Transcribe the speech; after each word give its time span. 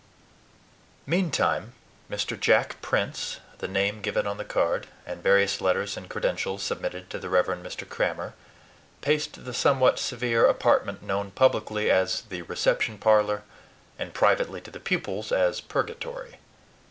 Meantime 1.05 1.73
Mr. 2.09 2.33
Jack 2.35 2.81
Prince, 2.81 3.39
the 3.59 3.67
name 3.67 4.01
given 4.01 4.25
on 4.25 4.37
the 4.37 4.43
card, 4.43 4.87
and 5.05 5.21
various 5.21 5.61
letters 5.61 5.95
and 5.95 6.09
credentials 6.09 6.63
submitted 6.63 7.07
to 7.07 7.19
the 7.19 7.29
Rev. 7.29 7.45
Mr. 7.61 7.87
Crammer, 7.87 8.33
paced 9.01 9.45
the 9.45 9.53
somewhat 9.53 9.99
severe 9.99 10.47
apartment 10.47 11.03
known 11.03 11.29
publicly 11.29 11.91
as 11.91 12.21
the 12.29 12.41
"reception 12.41 12.97
parlor" 12.97 13.43
and 13.99 14.11
privately 14.11 14.59
to 14.61 14.71
the 14.71 14.79
pupils 14.79 15.31
as 15.31 15.61
"purgatory." 15.61 16.39